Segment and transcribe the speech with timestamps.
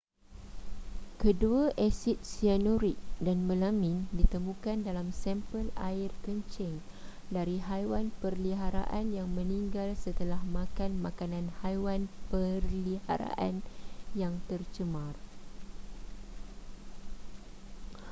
[1.21, 6.75] kedua asid sianurik dan melamin ditemukan dalam sampel air kencing
[7.35, 12.01] dari haiwan peliharaan yang meninggal setelah makan makanan haiwan
[12.33, 13.55] peliharaan
[14.21, 15.13] yang tercemar